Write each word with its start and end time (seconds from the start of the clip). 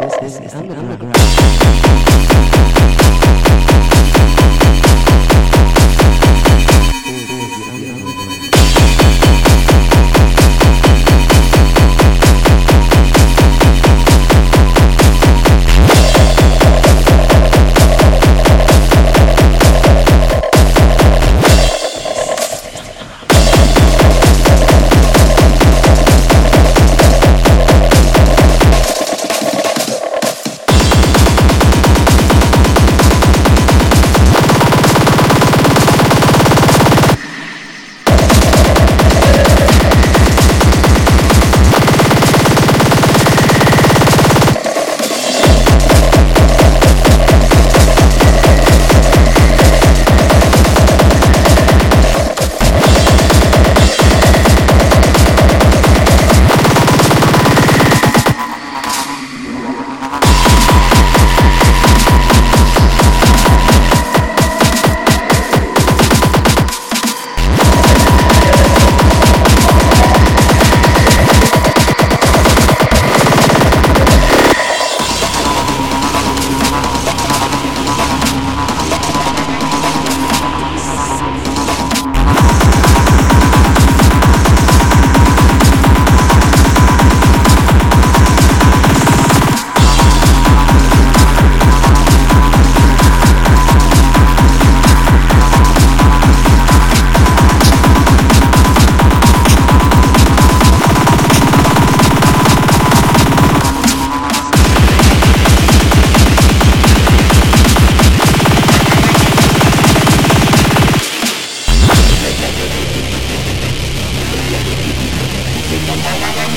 This 0.00 0.14
is 0.14 0.38
the 0.38 0.56
underground. 0.56 1.60